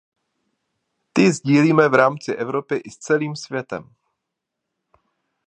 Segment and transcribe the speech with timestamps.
[1.13, 3.93] Ty sdílíme v rámci Evropy i s celým světem.